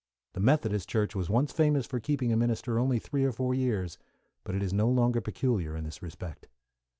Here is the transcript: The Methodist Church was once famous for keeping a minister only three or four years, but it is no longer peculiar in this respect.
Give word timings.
The 0.33 0.39
Methodist 0.39 0.89
Church 0.89 1.15
was 1.15 1.29
once 1.29 1.51
famous 1.51 1.85
for 1.85 1.99
keeping 1.99 2.33
a 2.33 2.35
minister 2.35 2.79
only 2.79 2.97
three 2.97 3.23
or 3.23 3.31
four 3.31 3.53
years, 3.53 3.99
but 4.43 4.55
it 4.55 4.63
is 4.63 4.73
no 4.73 4.89
longer 4.89 5.21
peculiar 5.21 5.75
in 5.75 5.83
this 5.83 6.01
respect. 6.01 6.47